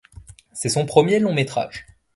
C'est 0.53 0.69
son 0.69 0.87
premier 0.87 1.19
long-métrage. 1.19 1.85